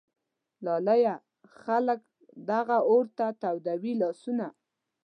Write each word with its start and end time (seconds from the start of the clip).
لالیه! 0.65 1.15
خلک 1.61 1.99
دغه 2.49 2.77
اور 2.89 3.05
ته 3.17 3.25
تودوي 3.41 3.93
لاسونه 4.01 4.47